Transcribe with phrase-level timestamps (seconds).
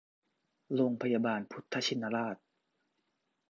[0.75, 2.35] โรงพยาบาลพุทธชินราช